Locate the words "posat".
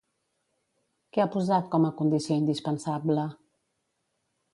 1.35-1.67